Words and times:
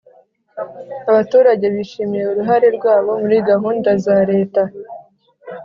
Abaturage 1.09 1.65
bishimiye 1.75 2.25
uruhare 2.31 2.67
rwabo 2.77 3.11
muri 3.21 3.37
gahunda 3.49 3.89
za 4.05 4.17
Leta. 4.31 4.61